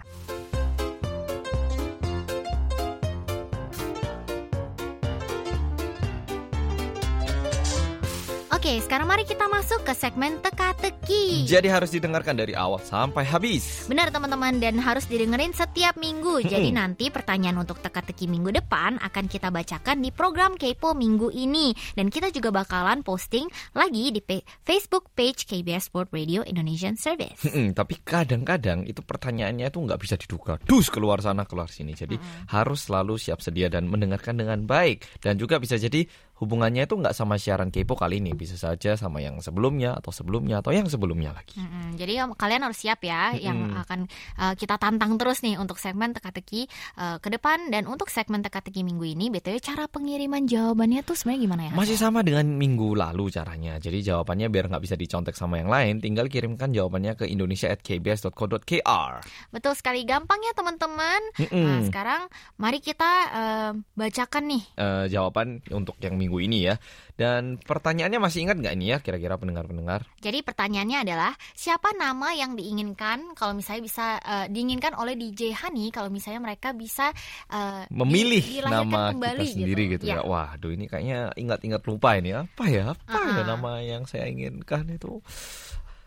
[8.64, 11.44] Oke, sekarang mari kita masuk ke segmen teka-teki.
[11.44, 13.84] Jadi harus didengarkan dari awal sampai habis.
[13.92, 16.40] Benar teman-teman dan harus didengerin setiap minggu.
[16.40, 21.76] Jadi nanti pertanyaan untuk teka-teki minggu depan akan kita bacakan di program Kepo minggu ini
[21.92, 24.24] dan kita juga bakalan posting lagi di
[24.64, 27.44] Facebook page KBS World Radio Indonesian Service.
[27.44, 30.56] Mm-mm, tapi kadang-kadang itu pertanyaannya itu nggak bisa diduga.
[30.64, 31.92] Dus keluar sana keluar sini.
[31.92, 32.16] Jadi
[32.48, 35.20] harus selalu siap sedia dan mendengarkan dengan baik.
[35.20, 38.34] Dan juga bisa jadi hubungannya itu nggak sama siaran kepo kali ini.
[38.34, 41.58] Bisa saja sama yang sebelumnya atau sebelumnya atau yang sebelumnya lagi.
[41.58, 44.06] Mm-mm, jadi um, kalian harus siap ya yang akan
[44.38, 46.66] uh, kita tantang terus nih untuk segmen teka-teki
[46.98, 51.42] uh, ke depan dan untuk segmen teka-teki minggu ini btw cara pengiriman jawabannya tuh sebenarnya
[51.46, 51.72] gimana ya?
[51.74, 53.78] Masih sama dengan minggu lalu caranya.
[53.78, 59.12] Jadi jawabannya biar nggak bisa dicontek sama yang lain, tinggal kirimkan jawabannya ke indonesia@kbs.co.kr.
[59.50, 61.20] Betul sekali gampang ya teman-teman.
[61.40, 61.64] Mm-mm.
[61.64, 62.26] Nah, sekarang
[62.58, 64.62] mari kita uh, bacakan nih.
[64.74, 66.80] Eh, jawaban untuk yang minggu ini ya.
[67.14, 70.08] Dan pertanyaannya masih ingat nggak ini ya kira-kira pendengar-pendengar?
[70.18, 75.92] Jadi pertanyaannya adalah siapa nama yang diinginkan kalau misalnya bisa uh, diinginkan oleh DJ Hani
[75.92, 77.12] kalau misalnya mereka bisa
[77.52, 80.18] uh, memilih nama kembali kita sendiri gitu, Ya.
[80.18, 80.26] ya.
[80.26, 82.96] Waduh ini kayaknya ingat-ingat lupa ini apa ya?
[83.06, 83.46] Apa ya Ah.
[83.46, 85.22] nama yang saya inginkan itu?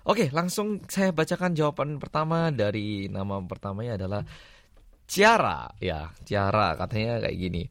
[0.07, 4.23] Oke, langsung saya bacakan jawaban pertama dari nama pertamanya adalah
[5.07, 5.71] Ciara.
[5.79, 7.63] Ya, Ciara katanya kayak gini.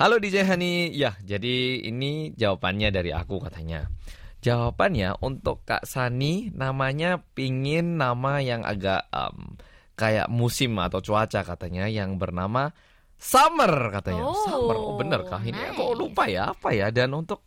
[0.00, 0.96] Halo DJ Hani.
[0.96, 3.92] Ya, jadi ini jawabannya dari aku katanya.
[4.40, 9.60] Jawabannya untuk Kak Sani namanya pingin nama yang agak em,
[10.00, 12.72] kayak musim atau cuaca katanya yang bernama
[13.20, 14.24] Summer katanya.
[14.24, 14.76] Oh, Summer.
[14.80, 15.52] Oh bener kah ini?
[15.52, 15.76] nice.
[15.76, 16.88] Kok lupa ya apa ya?
[16.88, 17.44] Dan untuk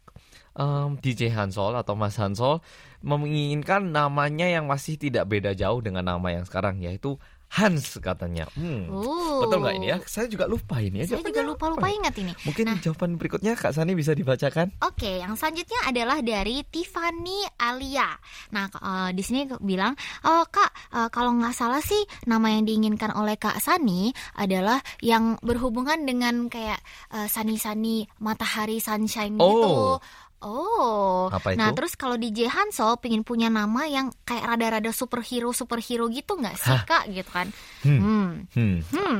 [0.53, 2.61] em, DJ Hansol atau Mas Hansol
[3.01, 7.17] menginginkan namanya yang masih tidak beda jauh dengan nama yang sekarang yaitu
[7.53, 8.49] Hans katanya.
[8.57, 8.89] Hmm.
[8.89, 9.45] Oh.
[9.45, 9.97] Betul nggak ini ya?
[10.09, 11.13] Saya juga lupa ini ya.
[11.13, 12.33] Saya juga lupa-lupa ingat ini.
[12.49, 12.81] Mungkin Nah.
[12.81, 14.73] jawaban berikutnya Kak Sani bisa dibacakan?
[14.81, 18.09] Oke, yang selanjutnya adalah dari Tiffany Alia.
[18.57, 19.93] Nah, eh, di sini bilang,
[20.25, 25.37] oh, kak, eh, kalau nggak salah sih nama yang diinginkan oleh Kak Sani adalah yang
[25.45, 26.81] berhubungan dengan kayak
[27.13, 30.01] eh, sani-sani matahari sunshine gitu.
[30.43, 31.27] Oh.
[31.27, 31.77] Apa nah itu?
[31.79, 36.77] terus kalau DJ Hansol pengen punya nama yang kayak rada-rada superhero superhero gitu nggak sih
[36.83, 37.47] kak gitu kan?
[37.81, 38.83] Hmm, Hmm.
[38.83, 39.19] hmm.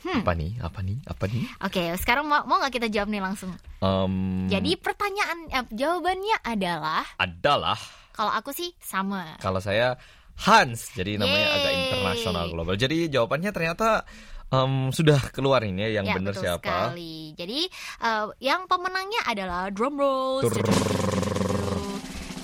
[0.00, 0.24] Hmm.
[0.24, 0.56] Apa nih?
[0.58, 0.96] Apa nih?
[1.04, 1.44] Apa nih?
[1.60, 3.52] Oke, sekarang mau mau nggak kita jawab nih langsung?
[3.78, 7.76] Em, Jadi pertanyaan eh, jawabannya adalah adalah
[8.10, 9.36] kalau aku sih sama.
[9.38, 10.00] kalau saya
[10.40, 11.80] Hans, jadi namanya agak Yeay.
[11.84, 12.72] internasional global.
[12.72, 14.08] Jadi jawabannya ternyata
[14.50, 16.62] em, sudah keluar ini ya yang ya, benar betul siapa?
[16.62, 17.32] sekali.
[17.34, 17.60] Jadi
[18.02, 20.42] eh, yang pemenangnya adalah drum roll.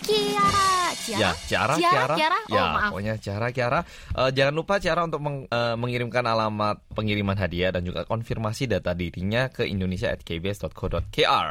[0.06, 0.66] Kiara.
[1.06, 2.38] Ya, Ciara, Ciara, Ciara, Ciara?
[2.46, 2.90] Oh, ya, maaf.
[2.90, 3.80] pokoknya Ciara, Ciara.
[4.14, 8.94] Eh, jangan lupa Ciara untuk meng- eh, mengirimkan alamat pengiriman hadiah dan juga konfirmasi data
[8.94, 11.46] dirinya ke indonesia@kbs.co.kr.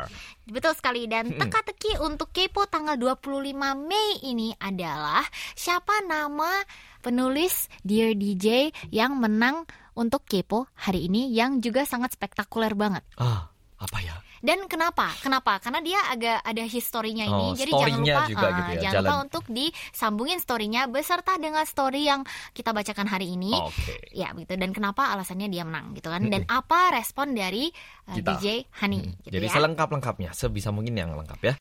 [0.46, 5.24] Betul sekali dan teka-teki untuk kepo tanggal 25 Mei ini adalah
[5.56, 6.52] siapa nama
[7.00, 13.02] penulis Dear DJ yang menang untuk kepo hari ini yang juga sangat spektakuler banget.
[13.16, 14.16] Ah, apa ya?
[14.46, 15.10] Dan kenapa?
[15.26, 15.58] Kenapa?
[15.58, 17.46] Karena dia agak ada historinya ini.
[17.50, 19.02] Oh, Jadi jangan lupa juga ah, gitu ya, jangan jalan.
[19.02, 22.22] lupa untuk disambungin storynya beserta dengan story yang
[22.54, 23.58] kita bacakan hari ini.
[23.58, 24.06] Oke.
[24.14, 24.54] Ya, begitu.
[24.54, 26.30] Dan kenapa alasannya dia menang gitu kan?
[26.30, 27.74] Dan apa respon dari
[28.06, 28.38] uh, Kita.
[28.38, 28.46] DJ
[28.86, 29.54] Hani Hmm, gitu Jadi ya.
[29.58, 31.54] selengkap-lengkapnya, sebisa mungkin yang lengkap ya.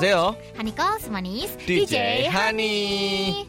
[0.00, 0.36] 여보세요.
[0.56, 3.44] Haniko semanis DJ Hani.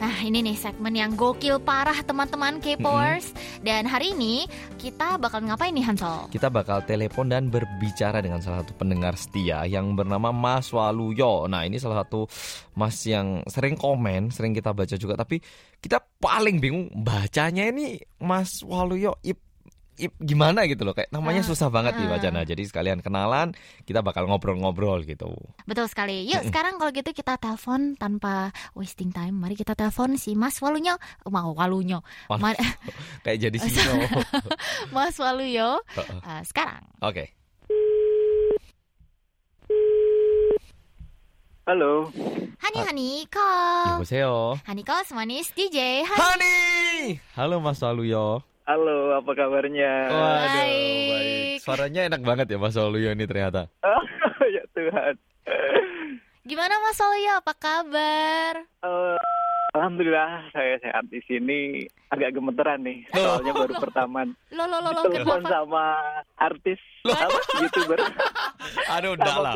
[0.00, 4.48] Nah ini nih segmen yang gokil parah teman-teman K-Powers Dan hari ini
[4.80, 6.32] kita bakal ngapain nih Hansol?
[6.32, 11.44] Kita bakal telepon dan berbicara dengan salah satu pendengar setia yang bernama Mas Waluyo.
[11.44, 12.24] Nah, ini salah satu
[12.72, 15.44] Mas yang sering komen, sering kita baca juga, tapi
[15.84, 19.43] kita paling bingung bacanya ini Mas Waluyo ip, ip
[20.16, 21.98] gimana gitu loh kayak namanya Ah, susah banget ah.
[21.98, 22.28] dibaca.
[22.30, 23.52] Nah, jadi sekalian kenalan,
[23.84, 25.28] kita bakal ngobrol-ngobrol gitu.
[25.62, 30.32] Betul sekali Yuk sekarang kalau gitu kita telepon tanpa wasting time Mari kita telepon si
[30.32, 32.56] Mas Waluyo Mau Waluyo Walu- Ma-
[33.20, 33.92] Kayak jadi sino.
[34.90, 36.20] Mas Waluyo Heeh.
[36.24, 37.36] eh, Sekarang Oke.
[41.62, 42.08] Halo.
[42.58, 42.86] Hani Ah.
[42.88, 43.50] Haniko
[43.94, 44.56] 여보세요.
[44.64, 46.56] Haniko semanis DJ Hani Hani.
[47.36, 48.42] Halo Mas Waluyo.
[48.64, 49.93] Halo, apa kabarnya?
[50.07, 51.09] Waduh, Baik.
[51.09, 51.55] baik.
[51.59, 53.67] Suaranya enak banget ya Mas Waluyo ini ternyata.
[54.55, 55.15] ya Tuhan.
[56.43, 58.53] Gimana Mas Waluyo apa kabar?
[58.61, 59.17] Eh,
[59.73, 61.83] Alhamdulillah saya sehat di sini.
[62.05, 63.35] Agak gemeteran nih, Oh.
[63.35, 65.99] soalnya baru pertama Lo lo lo lo telepon sama
[66.37, 67.99] artis apa youtuber
[68.95, 69.53] Aduh, enggak sama lah.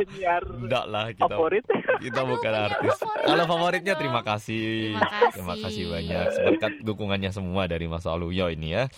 [0.59, 1.23] Enggak lah kita.
[1.29, 1.63] favorit.
[2.01, 2.93] Kita Aduh, bukan artis.
[2.99, 4.01] favorit Kalau favoritnya dong?
[4.01, 4.97] terima kasih.
[5.31, 5.83] Terima kasih.
[5.87, 6.25] banyak.
[6.33, 8.91] Seberkat dukungannya semua dari Mas Waluyo ini ya.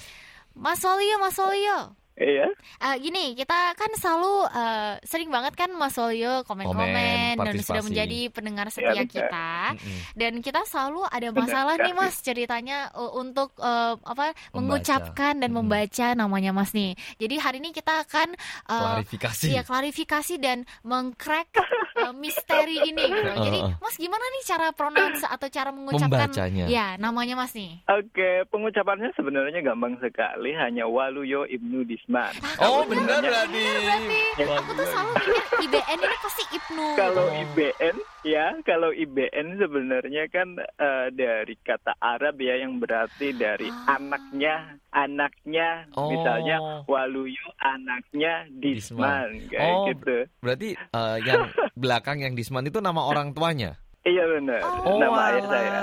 [0.55, 1.31] マあそうマうま
[1.71, 2.47] あ Iya.
[2.77, 7.81] Eh, gini, kita kan selalu eh, sering banget kan Mas Waluyo komen-komen Komen, dan sudah
[7.81, 9.09] menjadi pendengar setia benar.
[9.09, 9.49] kita.
[9.73, 9.99] Mm-mm.
[10.13, 11.93] Dan kita selalu ada Benar masalah nih.
[11.93, 14.53] Mas ceritanya uh, untuk uh, apa Membaca.
[14.53, 15.65] mengucapkan dan Mm-mm.
[15.65, 16.93] membaca namanya Mas nih.
[17.17, 19.47] Jadi hari ini kita akan uh, Klarifikasi.
[19.49, 21.49] ya klarifikasi dan mengcrack
[21.97, 23.31] uh, misteri ini gitu.
[23.47, 23.77] Jadi Uh, uh.
[23.77, 26.65] Mas gimana nih cara pronounce atau cara mengucapkan Membacanya.
[26.65, 27.81] ya namanya Mas nih?
[27.87, 32.33] Oke, pengucapannya sebenarnya gampang sekali, hanya Waluyo Ibnu Disman.
[32.59, 33.63] Oh, Kalau benar berarti.
[33.63, 34.19] Berarti
[34.51, 36.85] aku tuh selalu pikir IBN ini pasti Ibnu.
[36.93, 37.39] Kalau Oh.
[37.39, 43.95] IBN ya, kalau IBN sebenarnya kan eh, dari kata Arab ya yang berarti dari Ah.
[43.95, 44.55] anaknya,
[44.91, 46.11] anaknya Oh.
[46.11, 49.87] misalnya Waluyo anaknya Disman kayak Oh.
[49.87, 50.17] gitu.
[50.41, 53.79] Berarti eh, yang belakang yang Disman itu nama orang tuanya.
[54.01, 55.81] Iya benar, Oh, nama ayah saya.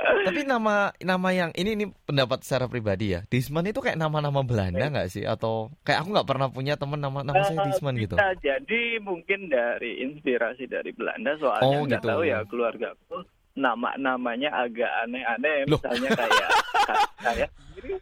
[0.06, 3.22] Tapi nama nama yang ini ini pendapat secara pribadi ya.
[3.26, 5.24] Disman itu kayak nama-nama Belanda nggak sih?
[5.24, 8.14] Atau kayak aku nggak pernah punya teman nama nama saya Eh, Disman gitu.
[8.14, 12.10] bisa jadi mungkin dari inspirasi dari Belanda soalnya Oh, nggak gitu.
[12.14, 13.18] tahu ya keluargaku
[13.56, 15.80] nama-namanya agak aneh-aneh Loh.
[15.80, 17.94] misalnya kayak sendiri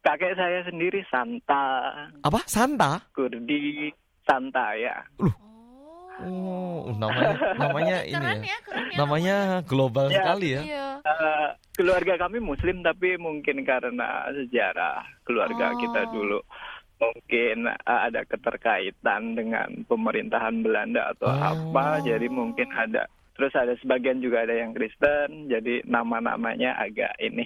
[0.00, 1.64] kakek saya sendiri Santa
[2.22, 2.46] Apa?
[2.46, 3.02] Santa?
[3.10, 3.90] Kurdi
[4.22, 5.02] Santa ya
[6.16, 8.46] Oh, namanya namanya ini keren ya.
[8.46, 8.96] ya, keren ya.
[8.96, 10.16] Namanya global Ya.
[10.16, 10.62] sekali ya.
[10.62, 10.86] Iya.
[11.00, 15.76] Eh, keluarga kami Muslim tapi mungkin karena sejarah keluarga Oh.
[15.76, 16.38] kita dulu
[16.96, 21.42] mungkin eh, ada keterkaitan dengan pemerintahan Belanda atau Oh.
[21.50, 27.42] apa jadi mungkin ada terus ada sebagian juga ada yang Kristen jadi nama-namanya agak ini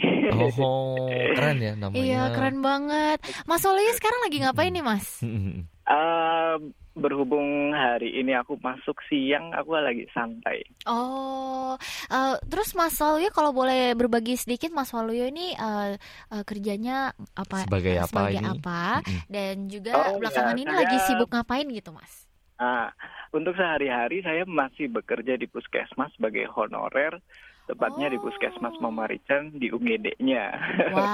[0.61, 1.97] Oh, keren ya namanya.
[1.97, 3.19] Iya, keren banget.
[3.43, 5.25] Mas Waluyo sekarang lagi ngapain nih, Mas?
[5.89, 6.57] Eh,
[6.93, 11.79] berhubung hari ini aku masuk siang aku lagi santai Oh,
[12.11, 15.97] eh, terus Mas Waluyo kalau boleh berbagi sedikit, Mas Waluyo ini eh,
[16.29, 17.65] eh, kerjanya apa?
[17.65, 18.51] Sebagai apa sebagai ini?
[18.53, 18.83] apa?
[19.31, 22.29] Dan juga Oh, belakangan ya, ini saya- lagi sibuk ngapain gitu, Mas?
[22.59, 22.91] Ah,
[23.31, 27.23] untuk sehari-hari saya masih bekerja di puskesmas sebagai honorer,
[27.69, 28.25] tepatnya di Oh.
[28.25, 30.45] puskesmas Mamarican di UGD-nya.
[30.91, 31.05] Wow,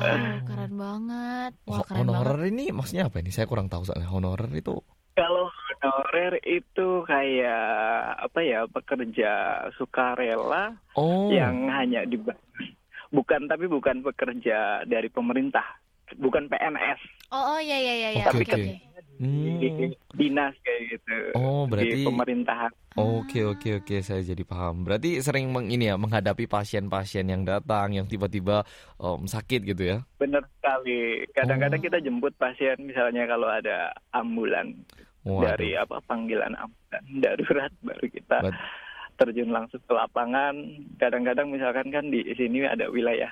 [0.48, 1.52] keren banget.
[1.64, 2.12] Wah, keren banget.
[2.12, 3.32] Honorer ini maksudnya apa ini?
[3.32, 4.76] Saya kurang tahu soalnya honorer itu.
[5.16, 7.64] Kalau honorer itu kayak
[8.20, 9.32] apa ya pekerja
[9.74, 11.32] sukarela Oh.
[11.32, 12.20] yang hanya di
[13.08, 15.64] bukan tapi bukan pekerja dari pemerintah,
[16.14, 18.24] bukan PNS, Oh, oh iya iya iya iya.
[18.28, 18.72] Oke, Oke oke.
[19.18, 19.58] Hmm.
[19.58, 19.68] di
[20.14, 21.16] dinas kayak gitu.
[21.34, 22.70] Oh, berarti di pemerintahan.
[22.94, 24.82] Oke oke oke saya jadi paham.
[24.82, 28.62] Berarti sering meng, ini ya menghadapi pasien-pasien yang datang yang tiba-tiba
[28.96, 29.98] em, sakit gitu ya.
[30.16, 31.22] Benar sekali.
[31.30, 31.84] Kadang-kadang Oh.
[31.84, 34.70] kita jemput pasien misalnya kalau ada ambulan
[35.22, 35.42] Waduh.
[35.44, 38.58] dari apa panggilan ambulan darurat baru kita Bet-
[39.14, 40.54] terjun langsung ke lapangan.
[40.96, 43.30] Kadang-kadang misalkan kan di sini ada wilayah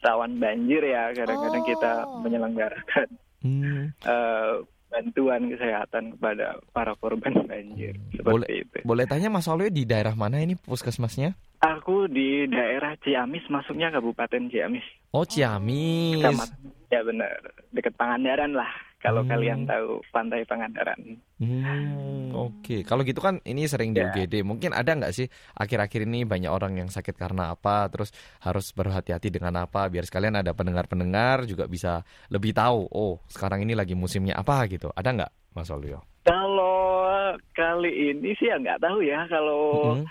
[0.00, 1.10] rawan banjir ya.
[1.10, 2.22] Kadang-kadang kita Oh.
[2.22, 3.06] menyelenggarakan
[3.42, 4.54] Hmm, eh,
[4.92, 8.76] bantuan kesehatan kepada para korban banjir Boleh- seperti itu.
[8.84, 11.32] boleh tanya Mas Waluyo di daerah mana ini puskesmasnya?
[11.58, 14.82] Aku di daerah Ciamis, masuknya Kabupaten Ciamis.
[15.10, 16.18] Oh Ciamis.
[16.20, 16.58] Kecamatan.
[16.90, 17.38] Ya benar,
[17.72, 18.68] dekat Pangandaran lah.
[19.02, 19.30] Kalau Hmm.
[19.30, 21.18] kalian tahu pantai Pangandaran.
[21.36, 22.86] Hmm, oke.
[22.86, 24.06] Kalau gitu kan ini sering di Ya.
[24.08, 24.40] UGD.
[24.40, 29.28] Mungkin ada nggak sih akhir-akhir ini banyak orang yang sakit karena apa, terus harus berhati-hati
[29.28, 32.86] dengan apa, biar sekalian ada pendengar-pendengar juga bisa lebih tahu.
[32.88, 34.94] Oh, sekarang ini lagi musimnya apa gitu.
[34.94, 36.06] Ada nggak, Mas Waluyo?
[36.22, 39.26] Kalau kali ini sih ya nggak tahu ya.
[39.26, 40.06] Kalau Mm-mm.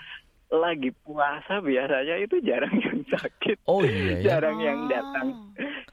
[0.52, 3.56] lagi puasa biasanya itu jarang yang sakit.
[3.64, 4.36] Oh iya ya.
[4.36, 4.88] Jarang yang Oh.
[4.92, 5.28] datang.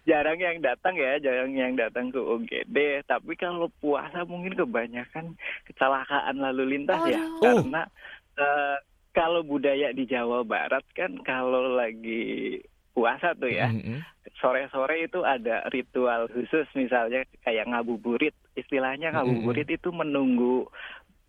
[0.09, 3.05] Jarang yang datang ya, jarang yang datang ke UGD.
[3.05, 5.37] Tapi kalau puasa mungkin kebanyakan
[5.69, 7.21] kecelakaan lalu lintas ya.
[7.21, 7.61] Aduh.
[7.61, 7.85] Karena
[8.33, 8.77] eh,
[9.13, 12.57] kalau budaya di Jawa Barat kan kalau lagi
[12.97, 14.01] puasa tuh ya, Mm-mm.
[14.41, 18.33] sore-sore itu ada ritual khusus misalnya kayak ngabuburit.
[18.57, 20.67] Istilahnya ngabuburit itu menunggu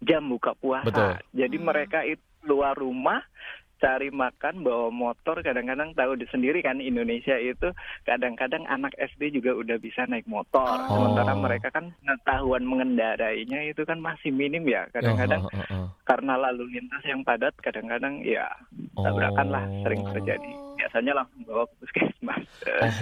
[0.00, 0.88] jam buka puasa.
[0.88, 1.12] Betul.
[1.36, 1.66] Jadi Hmm.
[1.68, 3.20] mereka itu keluar rumah
[3.80, 7.72] cari makan bawa motor kadang-kadang tahu di sendiri kan Indonesia itu
[8.04, 10.92] kadang-kadang anak SD juga udah bisa naik motor Oh.
[10.92, 15.86] sementara mereka kan pengetahuan mengendarainya itu kan masih minim ya kadang-kadang Oh, oh, oh, oh.
[16.04, 18.46] karena lalu lintas yang padat kadang-kadang ya
[18.94, 20.12] tabrakan lah sering Oh.
[20.12, 22.44] terjadi biasanya langsung bawa ke puskesmas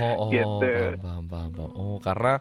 [0.00, 0.72] Oh, oh, Gitu.
[1.02, 1.70] paham, paham, paham, paham.
[1.74, 2.38] Oh, karena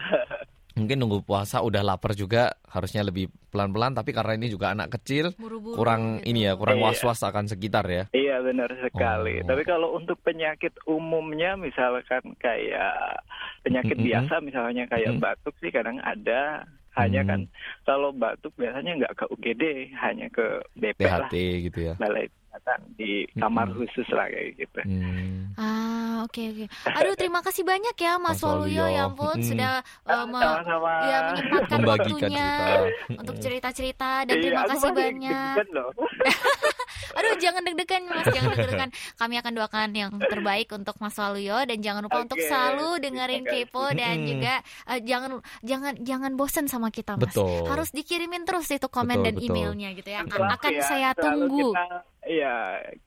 [0.74, 5.30] mungkin nunggu puasa udah lapar juga harusnya lebih pelan-pelan tapi karena ini juga anak kecil
[5.38, 6.34] Buru-buru kurang gitu.
[6.34, 6.84] ini ya kurang Iya.
[6.90, 8.04] was-was akan sekitar ya.
[8.10, 9.38] Iya benar sekali.
[9.40, 9.46] Oh.
[9.46, 13.22] Tapi kalau untuk penyakit umumnya misalkan kayak
[13.62, 14.08] penyakit Mm-mm.
[14.10, 15.22] biasa misalnya kayak Mm-mm.
[15.22, 16.66] batuk sih kadang ada.
[16.94, 17.28] Hanya Mm.
[17.30, 17.40] kan
[17.82, 19.62] kalau batuk biasanya nggak ke UGD,
[19.98, 21.94] hanya ke BP lah, gitu ya.
[21.98, 23.78] balai kesehatan di kamar Mm-mm.
[23.82, 24.80] khusus lah kayak gitu.
[24.80, 25.50] Hmm.
[25.54, 26.64] Ah, oke oke.
[26.88, 28.86] Aduh, terima kasih banyak ya Mas, Mas Waluyo.
[28.86, 29.42] Ya ampun, Mm.
[29.44, 29.72] sudah
[30.04, 30.92] uh, me- Sama-sama.
[31.02, 33.14] ya menyempatkan Membagikan waktunya cerita.
[33.16, 35.54] untuk cerita-cerita dan Iya, terima kasih banyak.
[37.14, 38.90] Aduh, jangan deg-degan Mas, jangan deg-degan.
[39.20, 43.44] Kami akan doakan yang terbaik untuk Mas Waluyo dan jangan lupa untuk Oke, selalu dengerin.
[43.44, 44.30] Kepo dan Mm-mm.
[44.30, 44.54] juga
[44.88, 45.30] eh, jangan
[45.60, 47.30] jangan jangan bosen sama kita Mas.
[47.30, 47.68] Betul.
[47.68, 49.46] Harus dikirimin terus itu komen Betul, dan betul.
[49.52, 50.20] emailnya gitu ya.
[50.24, 51.70] Akan ya, saya tunggu.
[51.70, 51.86] Kita,
[52.24, 52.54] iya,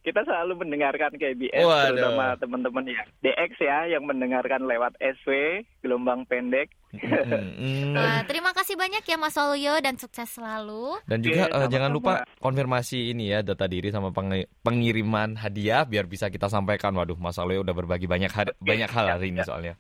[0.06, 1.86] kita selalu mendengarkan KBS Waduh.
[1.93, 6.71] terutama teman-teman yang DX ya yang mendengarkan lewat SW gelombang pendek.
[6.88, 7.93] Hmm.
[7.97, 10.95] Eh, terima kasih banyak ya Mas Waluyo dan sukses selalu.
[11.04, 15.85] Dan juga Oke, eh, jangan lupa konfirmasi ini ya data diri sama peng- pengiriman hadiah
[15.85, 16.92] biar bisa kita sampaikan.
[16.92, 19.75] Waduh, Mas Aleo udah berbagi banyak had- banyak hal hari ini soalnya.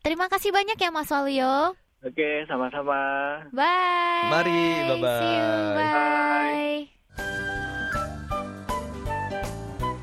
[0.00, 1.74] Terima kasih banyak ya Mas Waluyo.
[2.00, 2.96] Oke, sama-sama.
[3.52, 4.28] Bye.
[4.32, 5.20] Mari, bye-bye.
[5.20, 5.52] See you.
[5.76, 6.78] Bye.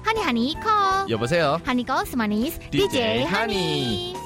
[0.05, 1.09] Hani Hani call.
[1.09, 1.57] 여보세요.
[1.65, 3.67] Hani call semanis DJ DJ, Hani.
[4.13, 4.20] Hai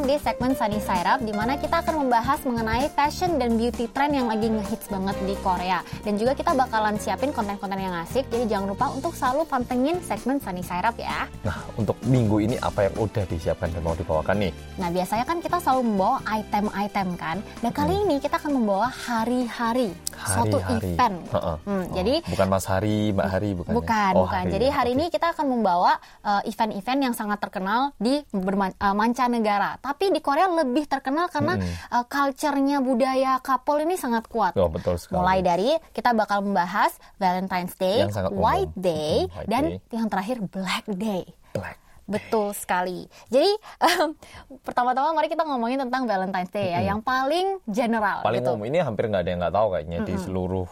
[0.00, 3.84] Datang di segmen Sunny Side Up di mana kita akan membahas mengenai fashion dan beauty
[3.92, 5.84] trend yang lagi ngehits banget di Korea.
[6.00, 10.40] Dan juga kita bakalan siapin konten-konten yang asik, jadi jangan lupa untuk selalu pantengin segmen
[10.40, 11.28] Sunny Side Up ya.
[11.44, 14.52] Nah, untuk minggu ini apa yang udah disiapkan dan mau dibawakan nih?
[14.80, 17.36] Nah biasanya kan kita selalu membawa item-item kan.
[17.60, 20.90] Dan kali ini kita akan membawa hari-hari, suatu Hari-hari.
[20.90, 21.16] event.
[21.28, 21.56] Heeh.
[21.60, 23.70] Hmm, Oh, Jadi bukan Mas Hari, Mbak Hari, bukan.
[23.70, 23.76] ya?
[23.76, 24.42] Bukan, Oh, bukan.
[24.46, 24.96] Jadi hari Oke.
[24.96, 29.78] ini kita akan membawa uh, event-event yang sangat terkenal di berman- uh, mancanegara.
[29.78, 31.90] Tapi di Korea lebih terkenal karena Mm-mm.
[31.90, 34.52] uh, culture-nya budaya couple ini sangat kuat.
[34.54, 35.18] Oh, betul sekali.
[35.18, 38.04] Mulai dari kita bakal membahas Valentine's Day.
[38.30, 39.78] White Day, Mm, White dan Day.
[39.90, 41.24] yang terakhir Black Day.
[41.50, 41.76] Black.
[42.10, 43.06] Betul sekali.
[43.30, 44.10] Jadi em,
[44.66, 48.26] pertama-tama mari kita ngomongin tentang Valentine's Day ya, yang paling general.
[48.26, 48.50] Paling gitu.
[48.58, 50.66] umum ini hampir nggak ada yang nggak tahu kayaknya di seluruh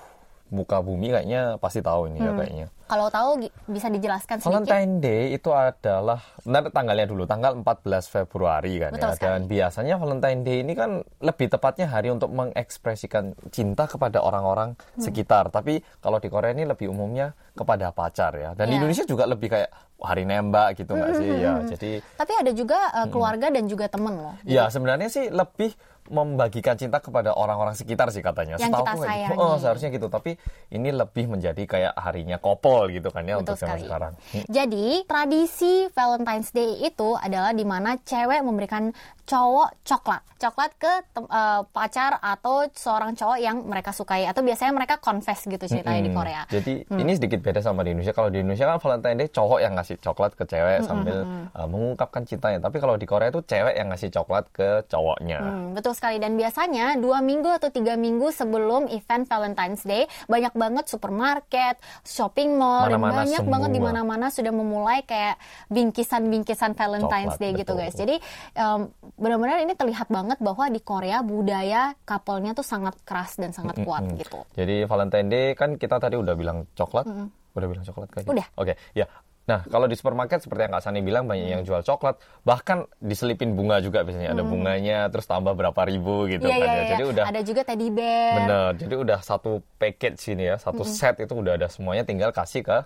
[0.49, 2.39] muka bumi kayaknya pasti tahu ini ya Mm.
[2.39, 2.67] kayaknya.
[2.89, 3.31] Kalau tahu
[3.69, 4.65] bisa dijelaskan sedikit.
[4.65, 9.21] Valentine Day itu adalah benar tanggalnya dulu tanggal 14 Februari kan Betul ya.
[9.21, 15.03] Dan biasanya Valentine Day ini kan lebih tepatnya hari untuk mengekspresikan cinta kepada orang-orang Hmm.
[15.03, 15.49] sekitar.
[15.49, 18.51] Tapi kalau di Korea ini lebih umumnya kepada pacar ya.
[18.53, 18.79] Dan di Iya.
[18.81, 21.53] Indonesia juga lebih kayak hari nembak gitu nggak sih ya.
[21.67, 24.33] Jadi Tapi ada juga uh, keluarga dan juga temen loh.
[24.43, 25.77] Ya sebenarnya sih lebih
[26.09, 28.57] membagikan cinta kepada orang-orang sekitar sih katanya.
[28.57, 29.09] Yang kita Setahu kayak gitu.
[29.09, 29.39] sayangi.
[29.39, 30.07] Oh, seharusnya gitu.
[30.09, 30.31] Tapi
[30.71, 34.13] ini lebih menjadi kayak harinya couple gitu kan ya Betul untuk zaman sekarang.
[34.33, 34.45] Hmm.
[34.49, 38.91] Jadi tradisi Valentine's Day itu adalah di mana cewek memberikan
[39.29, 44.97] cowok coklat, coklat ke eh, pacar atau seorang cowok yang mereka sukai atau biasanya mereka
[44.97, 46.17] confess gitu ceritanya di Mm-mm.
[46.17, 46.43] Korea.
[46.49, 47.05] Jadi Hmm.
[47.05, 48.17] ini sedikit beda sama di Indonesia.
[48.17, 51.17] Kalau di Indonesia kan Valentine Day cowok yang ngasih coklat ke cewek Hmm, sambil
[51.53, 52.59] uh, mengungkapkan cintanya.
[52.59, 55.41] Tapi kalau di Korea itu cewek yang ngasih coklat ke cowoknya.
[55.43, 60.55] Hmm, betul sekali dan biasanya dua minggu atau tiga minggu sebelum event Valentine's Day banyak
[60.55, 61.75] banget supermarket,
[62.07, 63.53] shopping mall dan Mana-mana banyak semua.
[63.59, 65.35] banget di mana-mana sudah memulai kayak
[65.69, 67.83] bingkisan-bingkisan Valentine's Coklat, Day gitu betul.
[67.83, 67.95] guys.
[67.99, 68.17] Jadi
[68.55, 68.81] em,
[69.19, 74.07] benar-benar ini terlihat banget bahwa di Korea budaya couple-nya tuh sangat keras dan sangat kuat
[74.07, 74.21] Mm-mm.
[74.23, 74.47] gitu.
[74.55, 77.11] Jadi Valentine Day kan kita tadi udah bilang coklat.
[77.57, 78.23] Udah bilang coklat kan?
[78.29, 78.47] Udah.
[78.55, 79.09] Oke, ya.
[79.49, 83.57] Nah, kalau di supermarket seperti yang Kak Sani bilang banyak yang jual coklat, bahkan diselipin
[83.57, 86.53] bunga juga biasanya ada bunganya, terus tambah berapa ribu gitu Hmm.
[86.53, 86.77] Iya, kan iya, ya.
[86.79, 86.91] iya.
[86.93, 88.33] Jadi udah Ada juga teddy bear.
[88.37, 88.71] bener.
[88.77, 92.79] Jadi udah satu package sini ya, satu set itu udah ada semuanya, tinggal kasih ke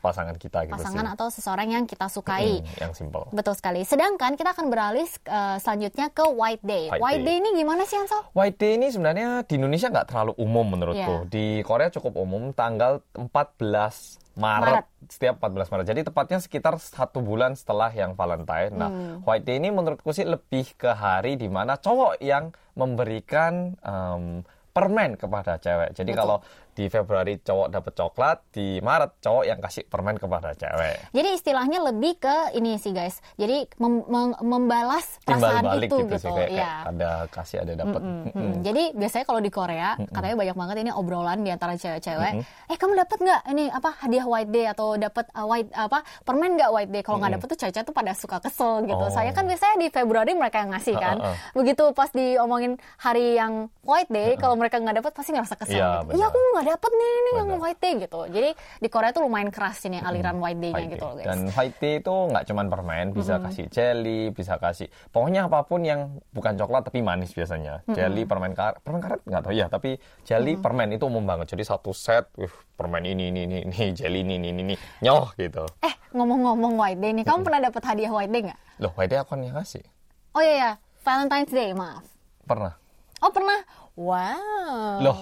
[0.00, 1.12] pasangan kita gitu Pasangan sih.
[1.12, 2.64] atau seseorang yang kita sukai.
[2.64, 3.28] Hmm, yang simple.
[3.32, 3.84] Betul sekali.
[3.84, 6.88] Sedangkan kita akan beralih eh, selanjutnya ke White Day.
[6.88, 7.28] White White, Day.
[7.28, 7.36] Day.
[7.36, 8.20] ini gimana sih Ansel?
[8.32, 11.14] White Day ini sebenarnya di Indonesia nggak terlalu umum menurutku.
[11.24, 11.28] Iya.
[11.28, 14.86] Di Korea cukup umum tanggal 14 Maret, Maret.
[15.06, 15.86] setiap 14 Maret.
[15.86, 18.70] Jadi tepatnya sekitar satu bulan setelah yang Valentine.
[18.70, 19.22] Nah, Hmm.
[19.22, 25.14] White Day ini menurutku sih lebih ke hari di mana cowok yang memberikan em, permen
[25.14, 25.92] kepada cewek.
[25.92, 26.20] Jadi Betul.
[26.20, 26.36] kalau
[26.80, 31.12] di Februari cowok dapat coklat, di Maret cowok yang kasih permen kepada cewek.
[31.12, 33.20] Jadi istilahnya lebih ke ini sih guys.
[33.36, 36.56] Jadi mem- mem- membalas Timbal perasaan balik itu gitu, sih kayak, Iya.
[36.56, 38.00] kayak ada kasih ada dapat.
[38.00, 42.32] Hmm, Jadi biasanya kalau di Korea katanya banyak banget ini obrolan di antara cewek-cewek.
[42.66, 46.56] Eh kamu dapat nggak ini apa hadiah White Day atau dapat uh, white apa permen
[46.56, 47.02] nggak White Day?
[47.02, 48.96] Kalau nggak dapat tuh cewek-cewek tuh pada suka kesel gitu.
[48.96, 49.12] Oh.
[49.12, 51.16] Saya kan biasanya di Februari mereka yang ngasih kan.
[51.18, 55.76] Ha, Begitu pas diomongin hari yang White Day, kalau mereka nggak dapat pasti ngerasa kesel.
[55.76, 56.14] Iya, gitu.
[56.14, 56.28] Benar.
[56.28, 57.48] aku nggak dapat nih ini yang.
[57.60, 58.20] White Day gitu.
[58.30, 61.10] Jadi di Korea tuh lumayan keras ini aliran White Day-nya gitu Day.
[61.10, 61.26] loh guys.
[61.28, 65.82] Dan white tea itu nggak cuman permen, bisa kasih jelly, bisa kasih pokoknya apa pun
[65.84, 67.82] yang bukan coklat tapi manis biasanya.
[67.90, 71.52] Jelly, permen karet, permen karet nggak tahu ya, tapi jelly, permen itu umum banget.
[71.52, 75.66] Jadi satu set, wih, permen ini, ini, ini, ini, jelly ini, ini, ini, nyoh gitu.
[75.82, 78.60] Eh ngomong-ngomong White Day nih, kamu pernah dapat hadiah White Day nggak?
[78.80, 79.84] Loh, white day aku yang kasih.
[80.32, 80.70] Oh iya ya,
[81.02, 82.06] Valentine's Day maaf.
[82.46, 82.78] Pernah.
[83.20, 83.60] Oh pernah?
[84.00, 85.04] Wow.
[85.04, 85.18] Loh,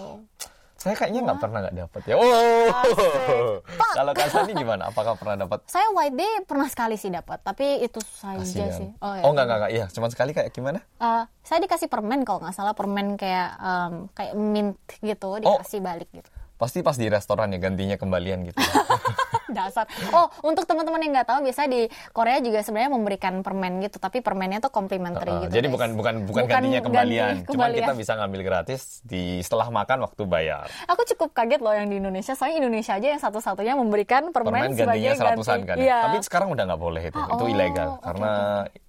[0.89, 2.15] saya kayaknya nggak pernah nggak dapat ya.
[2.17, 3.61] Wow.
[3.93, 4.89] Kalau Kak Sani gimana?
[4.89, 5.69] Apakah pernah dapat?
[5.69, 8.89] Saya White Day pernah sekali sih dapat, tapi itu saja sih.
[9.05, 9.23] Oh, ya.
[9.29, 10.81] Oh nggak nggak nggak, iya, cuma sekali kayak gimana?
[10.97, 16.09] Eh, saya dikasih permen kalau nggak salah permen kayak em, kayak mint gitu dikasih balik
[16.09, 16.33] gitu.
[16.59, 18.59] Pasti pas di restoran ya gantinya kembalian gitu.
[19.49, 19.89] Dasar.
[20.13, 24.21] Oh, untuk teman-teman yang nggak tahu, biasa di Korea juga sebenarnya memberikan permen gitu, tapi
[24.21, 25.61] permennya tuh complimentary Uh, gitu.
[25.61, 25.75] jadi guys.
[25.77, 27.35] bukan bukan bukan, gantinya ganti kembalian.
[27.47, 27.79] Cuman kembalian.
[27.79, 30.67] kita bisa ngambil gratis di setelah makan waktu bayar.
[30.91, 32.35] Aku cukup kaget loh yang di Indonesia.
[32.35, 35.69] Soalnya Indonesia aja yang satu-satunya memberikan permen, Permen sebagai gantinya seratusan ganti.
[35.69, 35.77] kan.
[35.79, 35.89] Iya.
[35.89, 35.99] ya.
[36.11, 37.19] Tapi sekarang udah nggak boleh itu.
[37.19, 38.33] Ah, itu oh, ilegal oke, karena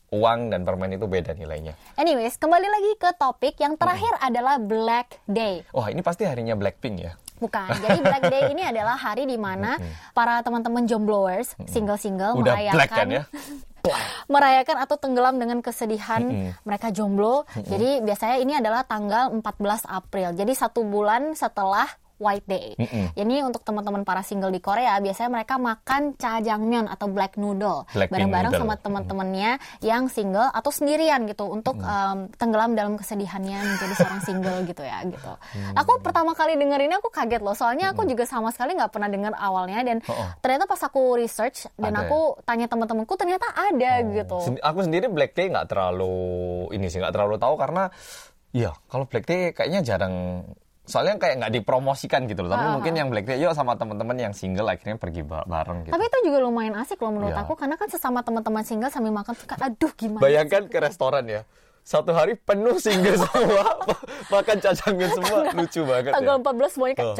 [0.09, 1.73] uang dan permen itu beda nilainya.
[1.93, 5.61] Anyways, kembali lagi ke topik yang terakhir adalah Black Day.
[5.69, 7.13] Wah, ini pasti harinya Blackpink ya.
[7.39, 7.69] Bukan.
[7.79, 9.79] Jadi Black Day ini adalah hari di mana
[10.11, 13.23] para teman-teman jombloers, single-single Udah merayakan black kan ya?
[14.33, 16.21] merayakan atau tenggelam dengan kesedihan
[16.67, 17.47] mereka jomblo.
[17.55, 20.35] Jadi biasanya ini adalah tanggal 14 April.
[20.35, 21.87] Jadi satu bulan setelah
[22.19, 22.75] White Day.
[23.13, 28.53] Ini untuk teman-teman para single di Korea biasanya mereka makan jajangmyeon atau black noodle bareng-bareng
[28.53, 34.59] sama teman-temannya yang single atau sendirian gitu untuk em, tenggelam dalam kesedihannya menjadi seorang single
[34.63, 35.31] gitu ya gitu.
[35.73, 39.07] Aku pertama kali denger ini aku kaget loh soalnya aku juga sama sekali nggak pernah
[39.07, 40.29] dengar awalnya dan Oh, oh.
[40.39, 41.39] ternyata pas aku research
[41.73, 42.05] dan Ada ya?
[42.05, 44.37] aku tanya teman-temanku ternyata ada gitu.
[44.41, 46.11] Sen- Aku sendiri Black Day nggak terlalu
[46.71, 47.87] ini sih nggak terlalu tahu karena
[48.49, 50.43] ya kalau Black Day kayaknya jarang
[50.89, 52.49] soalnya kayak nggak dipromosikan gitu loh.
[52.49, 55.85] Tapi Ah, mungkin yang Black Day yuk sama teman-teman yang single akhirnya pergi ba- bareng
[55.85, 55.93] gitu.
[55.93, 57.45] Tapi itu juga lumayan asik loh menurut Iya.
[57.45, 60.19] aku karena kan sesama teman-teman single sambil makan suka aduh gimana.
[60.19, 61.45] Bayangkan ke restoran ya.
[61.81, 63.65] Satu hari penuh single semua
[64.29, 66.43] makan cacangnya semua lucu banget Tanggal ya.
[66.43, 67.15] 14 semuanya kayak Oh.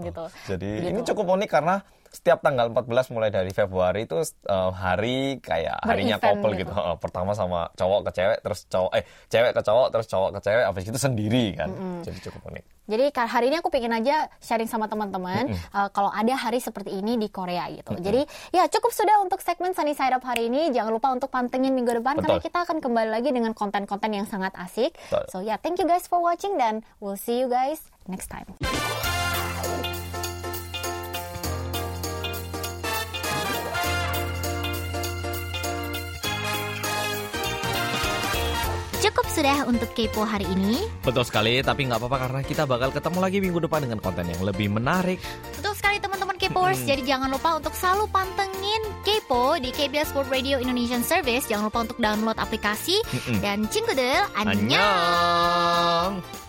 [0.00, 0.24] gitu.
[0.46, 0.88] Jadi Gitu.
[0.88, 1.74] ini cukup unik karena
[2.12, 6.68] setiap tanggal 14 mulai dari Februari itu eh, hari kayak harinya couple gitu.
[6.68, 6.72] gitu.
[6.72, 10.40] Eh, pertama sama cowok ke cewek terus cowok eh cewek ke cowok terus cowok ke
[10.44, 11.70] cewek habis itu sendiri kan.
[12.04, 12.64] Jadi cukup unik.
[12.88, 17.20] Jadi hari ini aku pengen aja sharing sama teman-teman uh, kalau ada hari seperti ini
[17.20, 17.92] di Korea gitu.
[18.00, 20.72] Jadi ya cukup sudah untuk segmen Sunny Side Up hari ini.
[20.72, 22.48] Jangan lupa untuk pantengin minggu depan karena Betul.
[22.48, 24.96] kita akan kembali lagi dengan konten-konten yang sangat asik.
[24.96, 25.24] Betul.
[25.28, 28.48] So ya, thank you guys for watching dan we'll see you guys next time.
[39.18, 40.78] Cukup sudah untuk kepo hari ini.
[41.02, 44.38] Betul sekali, tapi nggak apa-apa karena kita bakal ketemu lagi minggu depan dengan konten yang
[44.46, 45.18] lebih menarik.
[45.58, 46.86] Betul sekali teman-teman Kepoers.
[46.86, 51.50] Jadi jangan lupa untuk selalu pantengin Kepo di KBS World Radio Indonesian Service.
[51.50, 53.02] Jangan lupa untuk download aplikasi.
[53.42, 56.22] Dan cingkudel, annyeong!
[56.22, 56.46] Annyeong!